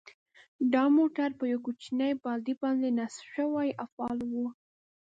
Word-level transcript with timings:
دا 0.73 0.83
موټر 0.97 1.29
په 1.39 1.43
یوې 1.51 1.63
کوچنۍ 1.65 2.11
باډۍ 2.23 2.53
باندې 2.61 2.87
نصب 2.97 3.25
شوی 3.33 3.69
او 3.81 3.85
فعال 3.95 4.19
و. 4.31 4.33